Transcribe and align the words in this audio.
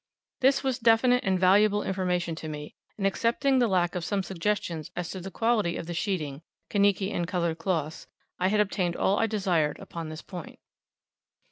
This 0.39 0.63
was 0.63 0.79
definite 0.79 1.23
and 1.23 1.39
valuable 1.39 1.83
information 1.83 2.33
to 2.37 2.47
me, 2.47 2.73
and 2.97 3.05
excepting 3.05 3.59
the 3.59 3.67
lack 3.67 3.93
of 3.93 4.03
some 4.03 4.23
suggestions 4.23 4.89
as 4.95 5.11
to 5.11 5.19
the 5.19 5.29
quality 5.29 5.77
of 5.77 5.85
the 5.85 5.93
sheeting, 5.93 6.41
Kaniki, 6.71 7.11
and 7.13 7.27
coloured 7.27 7.59
cloths, 7.59 8.07
I 8.39 8.47
had 8.47 8.61
obtained 8.61 8.95
all 8.95 9.19
I 9.19 9.27
desired 9.27 9.77
upon 9.77 10.09
this 10.09 10.23
point. 10.23 10.57